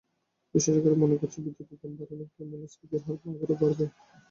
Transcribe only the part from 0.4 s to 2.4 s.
বিশেষজ্ঞরা মনে করছেন, বিদ্যুতের দাম বাড়ানোর